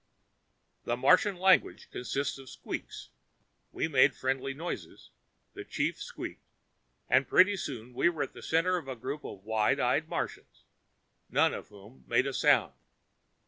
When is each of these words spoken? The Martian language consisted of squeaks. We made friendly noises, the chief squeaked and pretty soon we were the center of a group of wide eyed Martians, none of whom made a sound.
The 0.85 0.97
Martian 0.97 1.35
language 1.37 1.87
consisted 1.91 2.41
of 2.41 2.49
squeaks. 2.49 3.09
We 3.71 3.87
made 3.87 4.15
friendly 4.15 4.51
noises, 4.55 5.11
the 5.53 5.63
chief 5.63 6.01
squeaked 6.01 6.41
and 7.07 7.27
pretty 7.27 7.55
soon 7.55 7.93
we 7.93 8.09
were 8.09 8.25
the 8.25 8.41
center 8.41 8.77
of 8.77 8.87
a 8.87 8.95
group 8.95 9.23
of 9.23 9.43
wide 9.43 9.79
eyed 9.79 10.09
Martians, 10.09 10.63
none 11.29 11.53
of 11.53 11.67
whom 11.67 12.03
made 12.07 12.25
a 12.25 12.33
sound. 12.33 12.73